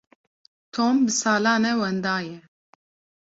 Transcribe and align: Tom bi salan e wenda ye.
Tom 0.73 0.95
bi 1.05 1.11
salan 1.21 1.63
e 1.71 1.73
wenda 1.79 2.17
ye. 2.27 2.37